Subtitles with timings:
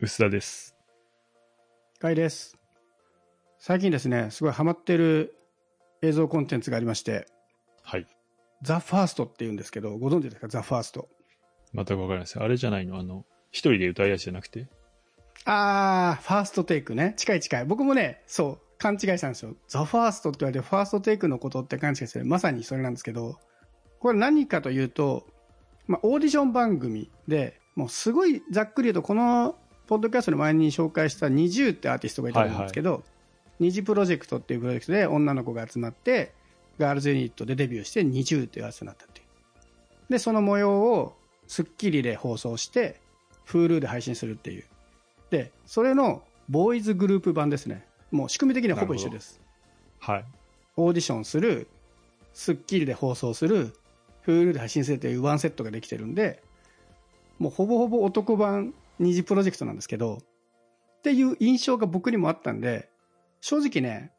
[0.00, 0.76] 薄田です。
[1.98, 2.56] かいです。
[3.58, 5.34] 最近ですね、すごいハマってる
[6.02, 7.26] 映像コンテンツがありまして、
[7.82, 8.06] はい。
[8.62, 10.46] ザ・ファーストって言うんですけど、ご存知ですか？
[10.46, 11.08] ザ・ファースト。
[11.74, 12.42] 全くわかりません。
[12.44, 12.96] あれじゃないの？
[12.96, 14.68] あの、一人で歌うやつじゃなくて？
[15.46, 17.14] あー、ファーストテイクね。
[17.16, 17.64] 近い近い。
[17.64, 19.56] 僕もね、そう、勘違いしたんですよ。
[19.66, 23.40] ザ・ファーストって言われて、ファーストテイクのことって勘違いして、まさにそれなんですけど、
[23.98, 25.26] これ何かというと、
[25.88, 29.56] まあ、オーディション番組で、もうすごいざっくり言うと、この
[29.88, 33.02] ポッドキャストの前に紹介した NiziU ってアーティストがいたと思うんですけど、
[33.58, 36.34] 二次プロジェクトっていうプロジェクトで女の子が集まって、
[36.78, 39.26] ガールズユニットでデビューして NiziU っていうアーティストになったっていう。
[40.10, 41.16] で、その模様を
[41.46, 43.00] スッキリで放送して、
[43.46, 44.64] Hulu で配信するっていう。
[45.30, 47.86] で、それのボーイズグループ版ですね。
[48.10, 49.40] もう仕組み的にはほぼ一緒です。
[50.00, 50.24] はい。
[50.76, 51.66] オーディションする、
[52.34, 53.74] スッキリで放送する、
[54.26, 56.42] Hulu で配信するというワンセットができてるんで、
[57.38, 60.18] もうほぼほぼ男版二次プロジェクトなんですけど、
[60.98, 62.90] っていう印象が僕にもあったんで、
[63.40, 64.12] 正直ね、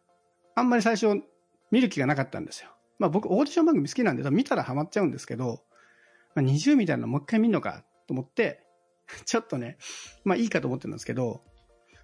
[0.55, 1.21] あんまり最初
[1.71, 2.69] 見る気がなかったんですよ。
[2.97, 5.61] まあ僕オーディション番組好きなんで見たらハマっちゃうんですけど、
[6.35, 8.63] まあ、20みたいなのもう一回見るのかと思って、
[9.25, 9.77] ちょっとね、
[10.23, 11.43] まあいいかと思ってるんですけど、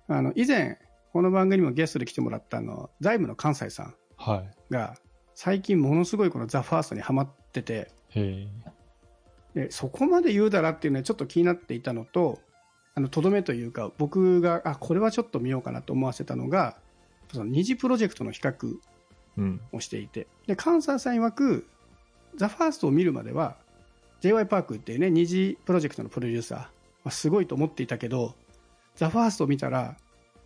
[0.07, 0.79] あの、以前、
[1.11, 4.73] この番組にもゲストで来てもらったあの、財務の関西さんはい。
[4.73, 4.95] が、
[5.33, 7.91] 最近ものすごいこのザ・ファーストにハマってて。
[9.53, 12.41] でそこまで言うだらっていうのはちょっと気になっていたのと、
[12.95, 16.77] あの、とどめというか、僕が、あ、これはちょっと見ようかなと思わせたのが、
[17.33, 18.77] その二次プロジェクトの比較
[19.37, 19.61] うん。
[19.73, 21.67] をしていて、で、関西さん曰く、
[22.35, 23.57] ザ・ファーストを見るまでは、
[24.21, 26.65] j y パークっていうね、二次プロジェクトのプロデューサー、ま
[27.05, 28.33] あ、すごいと思っていたけど、
[28.95, 29.97] ザ・ファーストを見たら、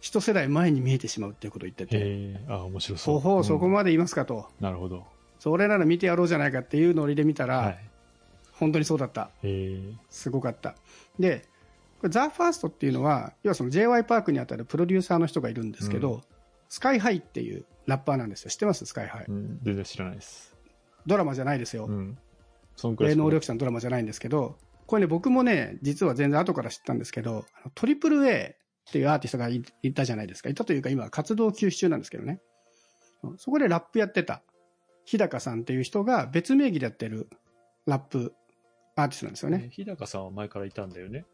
[0.02, 2.42] 一世代前に見えてしまうっていうことを言ってて。
[2.48, 3.20] あ、面白そう。
[3.20, 5.06] ほうほう、そこままで言いますかと、なるほど。
[5.40, 7.90] それなら見てやろうじゃないかっていうノリで見たら、はい。
[8.54, 9.30] 本当にそうだった。
[10.10, 10.76] すごかった。
[11.18, 11.46] で、
[12.08, 16.22] ザ・ファーストっていうのは、要はその j y パークにあたるプロデューサーの人がいるんですけど、う
[16.70, 18.52] スカイハイっていうラッパーなんですよ。
[18.52, 18.86] 知ってます？
[18.86, 19.26] スカイハイ。
[19.28, 19.60] うん。
[19.64, 20.56] 全然知らないです。
[21.06, 21.88] ドラマじゃないですよ。
[21.88, 22.18] うん。
[22.76, 27.46] そんくらい能力者のドラマじゃないんですけど、これね、僕もね、実は全然後から知ったんですけど、
[27.76, 28.56] トリプル A
[28.90, 30.50] っていうアーティストがいいたじゃないですか。
[30.50, 32.40] いたというか今活動休止中なんですけどね。
[33.24, 34.42] うんそこでラップやってた、
[35.06, 37.30] 日高さんっていう人が別名義でやってる
[37.86, 38.34] ラップ
[38.96, 39.58] アーティストなんですよね。
[39.58, 41.26] ね日高さんは前からいたんだよね。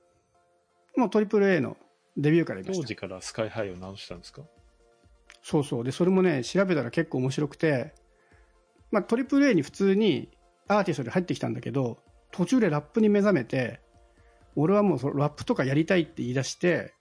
[0.96, 1.78] もうトリプル A の
[2.18, 2.82] デビューからいました。
[2.82, 4.42] 当時からスカイハイを直したんですか？
[5.42, 5.84] そうそう。
[5.84, 7.94] で、それもね、調べたら結構面白くて、
[8.92, 10.30] まあ、トリプル A に普通に
[10.68, 11.98] アーティストで入ってきたんだけど、
[12.32, 13.80] 途中でラップに目覚めて、
[14.56, 16.94] 俺はもうそのラップとかやりたいって言い出して、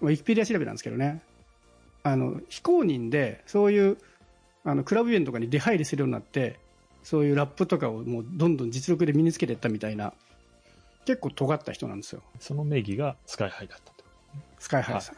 [0.00, 1.22] ウィキペディア調べなんですけどね、
[2.04, 3.98] あの、非公認で、そういう、
[4.64, 6.58] あの、クラブイベントとかに出入りするようになって、
[7.02, 10.14] そういうラップとかをもうどんどん実力で身につけていったみたいな、
[11.08, 12.22] 結構尖った人なんですよ。
[12.38, 14.04] その名義がスカイハイだったと。
[14.58, 15.16] スカイハイさん。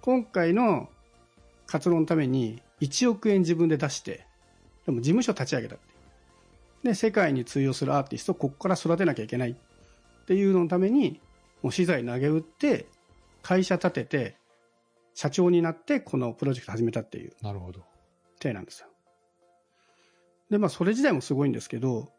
[0.00, 0.88] 今回の
[1.66, 4.26] 活動のために1億円自分で出して、
[4.86, 5.84] でも事務所立ち上げたって。
[6.82, 9.54] で、世界に通用するアーティストをここから育てなきゃいけないっ
[10.24, 11.20] ていうののために、
[11.60, 12.86] もう資材投げ打って、
[13.42, 14.36] 会社立てて、
[15.12, 17.82] 社長になってこのプロジェクト始めたっていうどなるほど。
[18.40, 18.86] 体なんですよ。
[20.50, 22.10] で、まあそれ自体もすごいんですけど、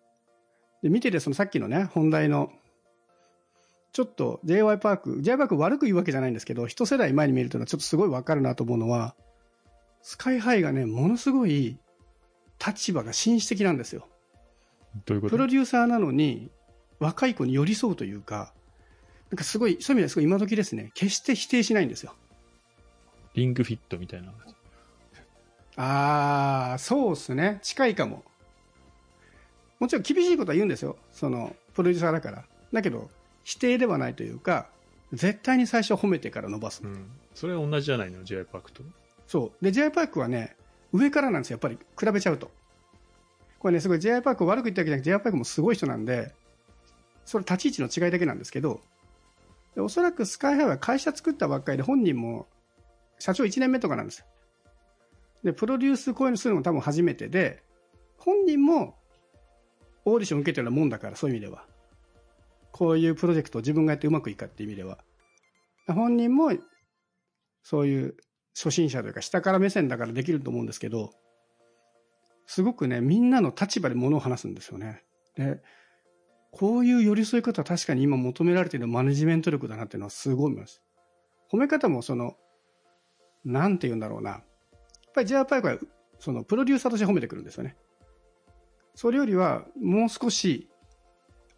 [0.84, 2.52] で見ててそのさっきのね、本題の、
[3.94, 9.16] ちょっと j y パーク、j y パーク悪く言うわけじゃないんですけど、一世代前に見るというのはちょっとすごいわかるなと思うのは、
[10.02, 11.78] スカイハイがね、ものすごい
[12.66, 14.08] 立場が紳士的なんですよ。
[15.06, 15.36] どういうこと？
[15.36, 16.50] プロデューサーなのに、
[17.00, 18.54] 若い子に寄り添うというか、
[19.30, 22.16] なんかすごい、そういう意味ではすごい今時ですね、決して否定しないんですよ。
[23.36, 24.34] リングフィットみたいな。
[25.76, 27.60] あー、そうっすね。
[27.62, 28.24] 近いかも。
[29.80, 30.98] もちろん厳しいことは言うんですよ。
[31.12, 32.46] その、プロデューサーだから。
[32.72, 33.10] だけど、
[33.44, 34.68] 否定ではないというか、
[35.12, 36.82] 絶対に最初褒めてから伸ばす。
[36.84, 37.06] うん。
[37.36, 38.84] それは同じじゃないの ?J パークと？
[39.28, 39.64] そう。
[39.64, 40.56] で、j パークはね、
[40.92, 41.56] 上からなんですよ。
[41.56, 42.52] やっぱり比べちゃうと。
[43.60, 46.34] これね、すごい j パークを悪く言ったわけじゃなくて、j パークもすごい人なんで、
[47.26, 48.82] それ立ち位置の違いだけなんですけど、
[49.76, 52.48] でおそらくスカイハイは会社作ったばっかりで本人も
[53.18, 54.26] 社長1年目とかなんですよ。
[55.44, 57.64] で、プロデュースこういうのするのも多分初めてで、
[58.18, 58.96] 本人も
[60.06, 61.66] オーディション受けてるようなもんだから、そういう意味では。
[62.74, 64.98] こういうプロジェクトを自分がやってうまくいくかっていう意味では。
[65.88, 66.52] 本人も
[67.62, 68.18] そういう
[68.56, 71.12] 初心者というか下から目線だからできると思うんですけど、
[72.48, 75.04] すごくね、みんなの立場で物を話すんですよね。
[75.36, 75.62] で、
[76.52, 80.82] こういう寄り添い方は確かに今求められているマネジメント力だなっていうのはすごい思います。
[81.52, 82.36] 褒め方もその、
[83.46, 84.32] なんて言うんだろうな。
[84.32, 84.42] やっ
[85.14, 85.78] ぱり j y パイクは、
[86.20, 87.76] そのプロデューサーとして褒めてくるんですよね。
[88.96, 90.70] それよりは、もう少し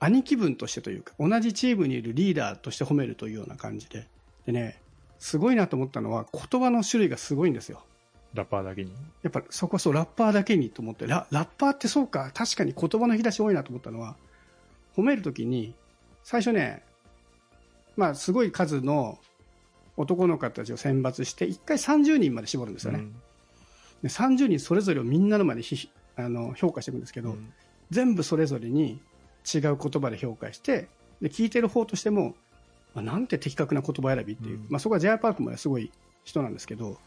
[0.06, 4.08] 兄貴分としてというか、同じチームにいるリーダーとして褒めるというような感じで。
[4.46, 4.80] でね、
[5.20, 7.84] すごいなと思ったのは、言葉の種類がすごいんですよ。
[8.34, 8.92] ラッパーだけに？
[9.24, 14.16] やっぱそこそう、ラッパーだけにと思って、ララッパーってそうか、確かに言葉の引き出し多いなと思ったのは、
[14.96, 15.74] 褒めるときに、
[16.24, 16.84] 最初ね、
[17.96, 19.20] まあ、すごい数の
[19.96, 23.00] 男の子たちを選抜して、1回30人まで絞るんですよね。
[23.00, 23.16] うん
[24.04, 27.54] で30人それぞれをみんなの前でひあの評価していくんですけど、うん
[27.92, 29.00] 全部それぞれに
[29.54, 30.88] 違う言葉で評価して、
[31.22, 32.36] で聞いてる方としても、
[32.94, 35.92] まあ、なんて的確な言葉選びっていう、うんまあ、そこは j パークもすごい
[36.24, 36.98] 人なんですけど、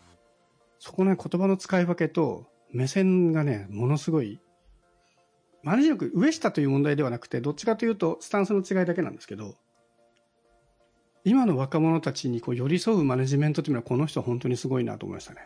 [0.79, 4.41] そこの、ね、言葉の使い分けと目線がね、ものすごい、
[5.63, 9.55] マネージ力上下という問題ではなくて、どっちかというとスタンスの違いだけなんですけど、
[11.25, 15.41] 今の若者たちにこう寄り添うマネジメントというのはこの人は本当にすごいなと思いましたね。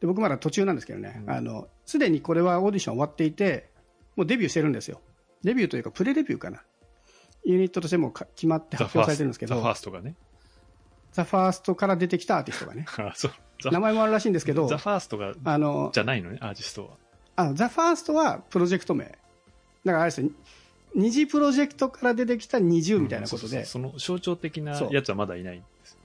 [0.00, 3.70] で僕まだ途中なんですけどね、うんあのすでにこれはオーディション終わっていて、
[4.16, 5.00] もうデビューしてるんですよ。
[5.44, 6.62] デビューというか、プレデビューかな。
[7.44, 10.14] ユニットとしてもか決まってザ・発表されてるんですけど、ザ・ファーストがね。
[11.12, 13.32] ザ・ファーストから出てきたアーティストがね、あ そう。
[13.62, 16.90] ザ名前もあるらしいんですけどザ・、ファーストが、あのじゃないのね、アーティストは。
[17.36, 19.04] あのザ・ファーストはプロジェクト名。
[19.04, 19.18] だか
[19.84, 20.30] らあれですよ、
[20.94, 25.98] 二次プロジェクトから出てきた20みたいなことで、うんその象徴的なやつはまだいないんです。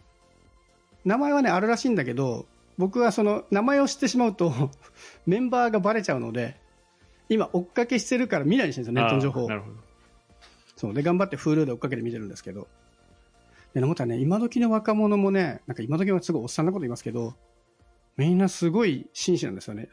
[1.05, 2.45] 名前はね、あるらしいんだけど、
[2.77, 4.71] 僕はその名前を知ってしまうと、
[5.25, 6.57] メンバーがバレちゃうので、
[7.29, 9.77] 今追っかけしてるから見ないようにしてるんですよ、ネットの情報なるほど。
[10.75, 12.67] そうで頑張って Hulu で追っかけて見てるんですけど、
[13.73, 17.35] で思ったらね、今時の若者もね、なんか今時はすごいおっさんなこと言いますけど、
[18.15, 19.89] みんなすごい真摯なんですよね。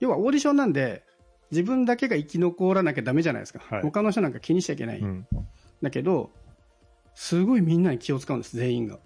[0.00, 1.04] 要はオーディションなんで、
[1.50, 5.26] 自分だけが生き残らなきゃダメじゃないですか、はい他の人なんか気にしちゃいけない、うん。
[5.82, 6.30] だけど、
[7.14, 8.98] すごいみんなに気を使うんです、全員が。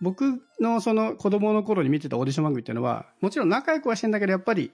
[0.00, 4.72] 僕のその子供の頃に見てたオーディション番組っていうのは、もちろん仲良くはしてんだけど、やっぱり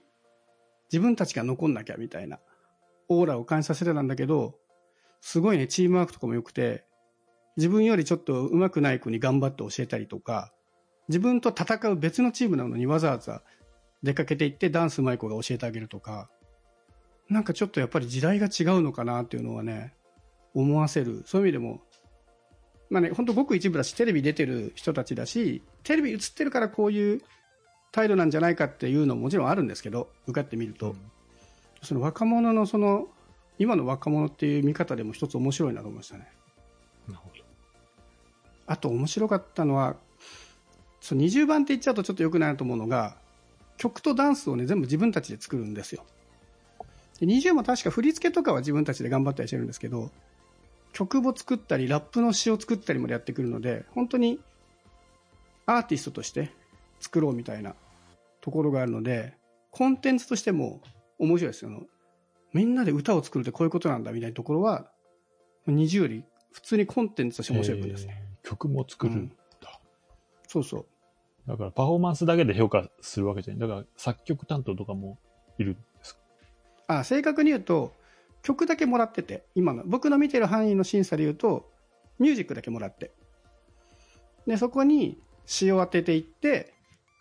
[0.91, 2.39] 自分たちが残んなきゃみたいな
[3.09, 4.55] オーラを感じさせてたんだけど、
[5.21, 6.85] すごいね、チームワークとかも良くて、
[7.55, 10.51] 自分よりちょっと上手くない子に頑張って教えたりとか、
[11.07, 13.43] 自分と戦う別のチームなのにわざわざ
[14.01, 16.29] 出かけていってダンスうまい子が教えてあげるとか、
[17.29, 19.93] なんかちょっとやっぱり時代が違うのかなっていうのはね、
[20.53, 21.23] 思わせる。
[21.25, 21.81] そういう意味でも、
[22.89, 27.21] まあね、本当ごく一部だし、テレビ出てる人たちだし、テレビ映ってるからこういう
[27.93, 30.95] 態度なんじゃないかっていうのももちろんあるんですけど、受かってみると、
[31.83, 33.07] その若者のその、
[33.59, 36.27] 今の若者っていう見方でも一つ面白いなと思いましたね。
[37.07, 37.43] なるほど。
[38.65, 39.95] あと面白かったのは、
[41.01, 43.15] そう20番って言っちゃうとちょっと良くないなと思うのが、
[43.77, 46.03] 曲とダンスをね、全部自分たちで作るんですよ。
[47.19, 50.09] で20も確か振り付けとかは自分たちで頑張ったりしてるんですけど、
[50.93, 54.39] 曲を作ったり、ラップの詩を作ったりまでやってくるので、本当に
[55.67, 56.51] アーティストとして
[56.99, 57.75] 作ろうみたいな
[58.43, 59.37] ところがあるので、
[59.71, 60.81] コンテンツとしても
[61.17, 61.87] 面白いですよ。
[62.53, 64.91] みんなで歌を作るってこういうことなんだみたいなところは、
[65.67, 68.15] 20より普通にコンテンツとして面白い分ですね。
[68.27, 69.29] えー曲も作るん
[69.61, 69.79] だ。
[70.49, 70.85] そうそう。
[71.47, 73.61] だからパフォーマンスだけで評価するわけじゃない。
[73.61, 75.17] だから作曲担当とかも
[75.57, 76.19] いるんですか？
[76.99, 77.93] あ正確に言うと
[78.41, 81.71] 曲だけもらってて今の僕の見てる範囲の審査で言うと
[82.19, 83.11] ミュージックだけもらって
[84.45, 86.72] でそこに詩を当てていって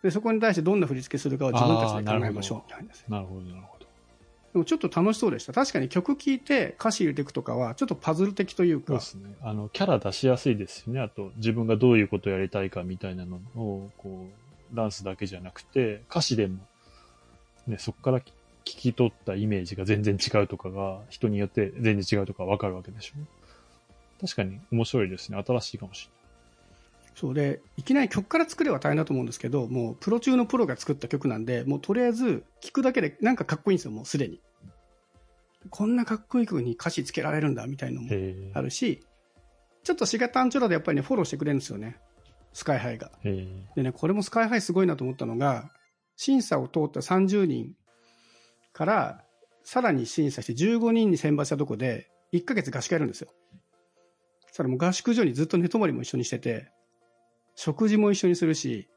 [0.02, 3.87] でそこに対してどんな振り付けするかを自分たちで考えましょうみたいなでなるほど、なるほど。
[4.52, 9.37] でもちょっと楽しそうでした確かに曲聴いて歌詞入れていくとかはちょっとパズル的というかそうですね。
[9.40, 11.00] あの、キャラ出しやすいですよね。
[11.00, 16.59] あと、自分がどういうことをやりたいかみたいなのを、こう、ダンスだけじゃなくて、歌詞でも、
[17.66, 18.25] ね、そこから聞
[18.64, 23.14] き取ったイメージが全然違うとかが、人によって全然違うとかわかるわけでしょ。
[24.21, 25.42] 確かに面白いですね。
[25.44, 26.11] 新しいかもし
[27.14, 34.40] そうでいきなり曲から作れば大変だと思うんですけどもうプロ中のプロが作った曲なんでもうとりあえず聴くだけでなんかかっこいいんですよもうすでに
[35.71, 39.02] こんなかっこいい曲に歌詞つけられるんだみたいなのもあるし、
[39.85, 41.99] ちょっとシガタンチョラでやっぱりね、フォローしてくれるんですよね。
[42.52, 43.11] スカイハイが。
[43.23, 45.71] でね、これもスカイハイすごいなと思ったのが、
[46.16, 47.75] 審査を通った30人
[48.73, 49.25] から、
[49.64, 53.28] さらに審査して15人に選抜したとこで、1ヶ月合宿やるんですよ。
[54.50, 56.71] それも合宿所にずっと寝泊まりも一緒にしてて、
[57.54, 58.88] 食事も一緒にするし、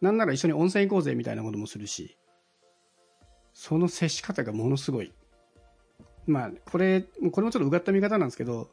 [0.00, 2.16] なんなら一緒に温泉行こうぜみたいなこともするし、
[3.52, 5.12] その接し方がものすごい。
[6.26, 8.68] まあ、これ、これもちょっとうがった見方なんですけど、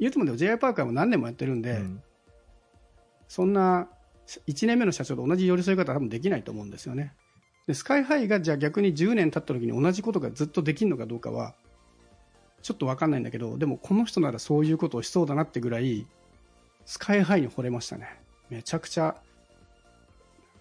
[0.00, 0.58] 言うてもでも J.I.
[0.58, 2.02] パークはもう何年もやってるんで、うん
[3.28, 3.88] そんな
[4.46, 7.14] 1年目の社長と同じ寄り添い方は多分できないと思うんですよね。
[7.66, 11.54] で、スカイハイがじゃあ逆に10年経った時に同じことがずっとできるのかどうかは、
[12.62, 16.06] ちょっとわかんないんだけど、でもこの人ならそういうことをしそうだなってぐらい、
[16.86, 18.18] スカイハイに惚れましたね。
[18.50, 19.16] めちゃくちゃ、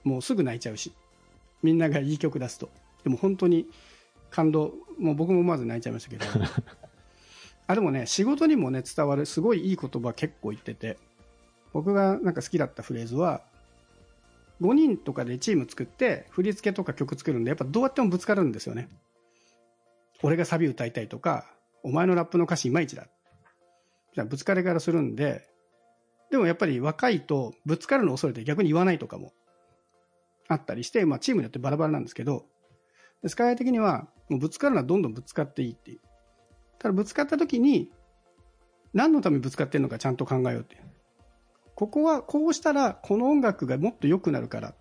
[0.04, 0.94] もうすぐ泣いちゃうし、
[1.64, 2.70] みんながいい曲出すと。
[3.04, 3.68] でも本当に
[4.30, 6.26] 感動、もう僕もまず泣いちゃいましたけど、
[7.68, 10.98] あでもね仕事にもね伝わるすごいいい言葉結構言ってて
[11.74, 13.44] 僕がなんか好きだったフレーズは
[14.62, 18.90] 5人とかでチーム作って振り付けとか曲作るんでやっぱどうやってもぶつかるんですよね。
[20.24, 21.46] 俺がサビ歌いたいとか
[21.84, 23.08] お前のラップの歌詞いまいちだ。
[24.16, 25.48] じゃぶつかりからするんで
[26.32, 29.34] でもやっぱり若いとぶつかるの恐れて逆に言わないとかも
[30.48, 32.46] あったりして、まあ、チームによってバラバラなんですけど
[33.26, 36.00] スカイ的にはもうぶつかるのはどんどんぶつかっていいっていう。
[36.80, 37.90] ただぶつかった時に
[38.94, 40.82] 何のためにぶつかってるのかちゃんと考えようっていう。
[41.76, 44.76] ここはこうしたらこの音楽がもっと良くなるからっ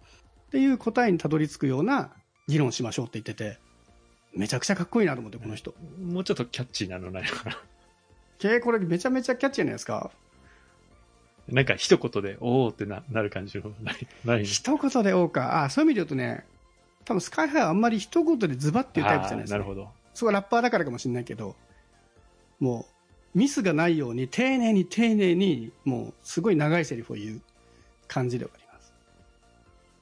[0.50, 2.12] ていう答えにたどり着くような
[2.48, 3.58] 議論しましょうって言ってて
[4.34, 5.74] めちゃくちゃかっこいいなと思ってこの人。
[6.02, 7.58] もうちょっとキャッチーなのないのかな。
[8.38, 10.10] 経これめちゃめちゃキャッチーじゃないですか
[11.48, 14.44] なんか一言で、おーってななる感じのない、ない。
[14.44, 15.64] 一言で多か。
[15.64, 16.44] あそういう意味で言うとね
[17.04, 19.88] 多分スカイハイはあんまり一言でズバッていうタイプじゃないですか、あーなるほど。
[20.12, 21.54] そこはラッパーだからかもしれないけど
[22.58, 22.86] も
[23.34, 27.40] うミスがないように丁寧に丁寧にもうすごい長いセリフを言う
[28.08, 28.92] 感じではあります。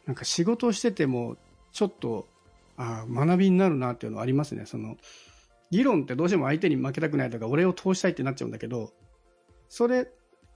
[0.06, 1.36] なんか仕事をしてても
[1.72, 2.26] ちょっと
[2.76, 4.64] あー学びになるなっていうのはありますね。
[4.66, 4.96] その
[5.70, 8.92] 議論ってどうしても相手に負けたくないとか俺を通したいってなっちゃうんだけど
[9.68, 10.08] それ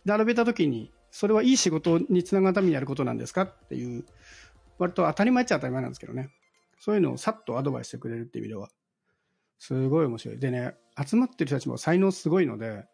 [0.08, 4.04] 並べた時にそれはいい仕事につながるためにやることなんですかっていう
[4.78, 6.30] 割と当たり前っちゃ当たり前なんですけどね
[6.80, 8.68] そういうのをさっとアドバイスしてくれるっていう意味では
[9.58, 10.38] すごい面白い。
[10.38, 10.74] でね、
[11.04, 12.84] 集まってる人たちも才能すごいので、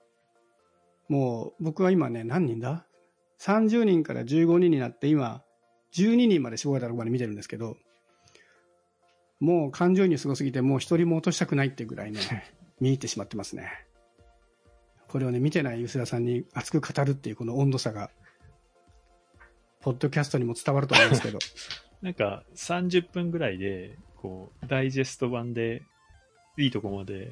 [1.09, 2.87] もう僕は今ね、何人だ
[3.41, 5.43] ?30 人から15人になって今、
[5.93, 7.77] 12人まで絞られたところまで見てるんですけど、
[9.41, 12.21] もう感情移入すごすぎて、もう一人も落としたくないっていうぐらいね、
[12.81, 13.71] 見入ってしまってますね。
[15.15, 18.11] これをね、見てないユスラさんに熱く語るっていうこの温度差が、
[19.81, 21.39] ポッドキャストにも伝わると思いますけど、
[22.03, 25.85] なんか30分ぐらいで、こう、ダイジェスト版で、
[26.59, 27.31] いいとこまで、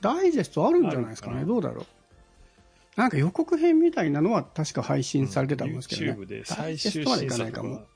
[0.00, 1.36] ダイジェストあるんじゃないですかね。
[1.36, 1.86] あるどうだろう。
[2.96, 6.20] なんか予告編みたいなのは確か配信されてたんですけどね。
[6.20, 7.86] YouTube で最終審査とかかないかも。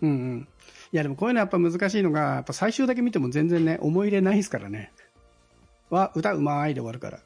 [0.00, 0.48] うんうん。
[0.90, 4.90] いやでもこういうのやっぱ難しいのが、やっぱ最終だけ見ても全然ね、思い入れないですからね。
[5.90, 7.20] は、歌うまいで終わるから。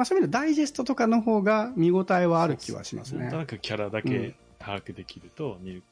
[0.00, 3.38] まあそういう意味でダイジェストとかの方が見応えはある気はしますなんとね。
[3.42, 5.82] なくキャラだうんけ把握できると見る。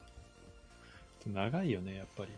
[1.31, 2.31] 長いよね、やっぱり。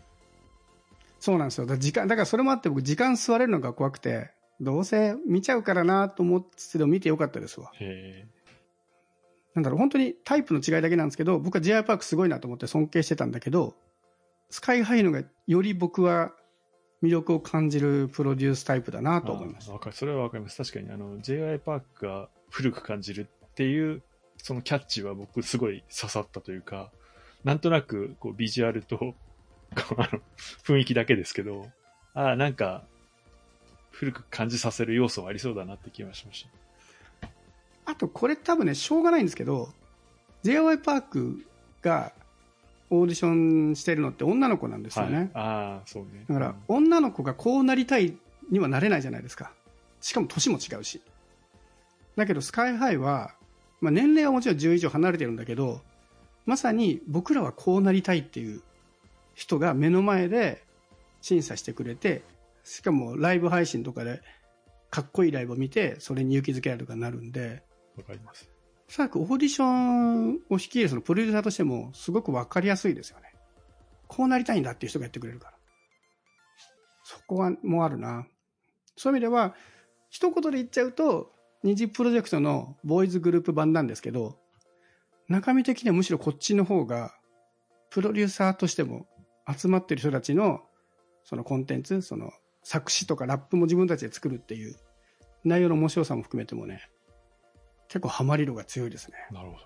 [1.18, 1.64] そうなんですよ。
[1.64, 7.72] だから時間、だからそれもあって僕時間座れるのが怖くて、どうせ見ちゃうからなと思ってても見てよかったですわ。
[7.80, 8.26] へ
[9.54, 11.84] なんだろう、本当にタイプの違いだけなんですけど、僕は J.I.
[11.84, 13.76] パークすごいなと思って尊敬してたんだけど、
[14.50, 16.32] スカイハイのがより僕は
[17.02, 20.56] 魅力を感じるプロデュースタイプだなーと思いますかるそれはわかります。
[20.56, 21.58] 確かに、あの、J.I.
[21.58, 24.02] パークが古く感じるっていう、
[24.36, 26.90] そのキャッチは僕すごい刺さったというか、
[27.44, 29.14] なんとなく、こう、ビジュアルと、
[29.96, 30.20] あの、
[30.64, 31.66] 雰囲気だけですけど、
[32.14, 32.84] ああ、なんか、
[33.90, 36.46] 古く感じさせる要素はありそうだなって気がしまし
[37.20, 37.28] た。
[37.84, 39.70] あと、これ多分ね、しょうがないんですけど、
[40.44, 40.78] J.I.
[40.78, 41.44] パーク
[41.82, 42.12] が
[42.94, 45.16] オーディションしてるのって女の子なんですよね。
[45.16, 45.30] はい。
[45.32, 46.26] ああ、そうね。
[46.28, 48.18] だからうん、女の子がこうなりたい
[48.50, 49.50] にはなれないじゃないですか。
[50.02, 51.00] しかも年も違うし。
[52.16, 53.34] だけど、スカイハイは、
[53.80, 55.80] まあ、年齢はもちろん10以上離れてるんだけど、
[56.44, 58.60] まさに僕らはこうなりたいっていう
[59.34, 60.62] 人が目の前で
[61.22, 62.22] 審査してくれて、
[62.62, 64.20] しかもライブ配信とかで
[64.90, 67.62] かっこいいライブを見て、それに勇気づけられるとかになるんで、
[67.96, 68.51] わかります。
[68.88, 73.32] おそらくオーディションを率いるそのプロデューサーとしてもすごく分かりやすいですよね。
[74.08, 75.56] こうなりたいんだっていう人がやってくれるから。
[77.04, 78.26] そこはもうあるな。
[78.96, 79.54] そういう意味では、
[80.10, 84.38] 一言で言っちゃうと、二次プロジェクトのボーイズグループ版なんですけど、
[85.28, 87.14] 中身的にはむしろこっちの方が、
[87.90, 89.06] プロデューサーとしても
[89.48, 90.60] 集まってる人たちの、
[91.24, 94.76] そのコンテンツ、その作詞とかラップも自分たちで作るっていう
[95.44, 96.88] 内容の面白さも含めてもね、
[97.92, 99.18] 結構ハマり度が強いですね。
[99.30, 99.64] なるほど。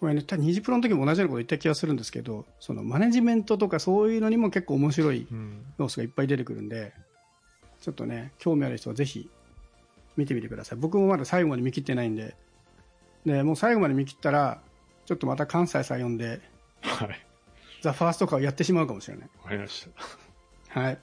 [0.00, 5.64] これね、多分ニジプロの時も同じようなこと言った気がするんですけど、そのマネジメントとかそういうのにも結構面白いうん。
[5.78, 6.92] 要素がいっぱい出てくるんで、
[7.80, 9.30] ちょっとね、興味ある人はぜひ
[10.18, 10.78] 見てみてください。
[10.78, 12.36] 僕もまだ最後まで見切ってないんで、
[13.24, 14.60] で、もう最後まで見切ったら、
[15.06, 16.42] ちょっとまた関西さん呼んで、
[16.82, 17.26] はい。
[17.80, 19.30] ザ・ファーストカーをやってしまうかもしれない。
[19.42, 19.88] わかりまし
[20.68, 20.80] た。
[20.80, 20.98] はい。